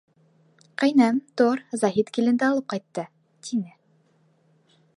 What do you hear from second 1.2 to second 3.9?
тор, Заһит киленде алып ҡайтты,— тине.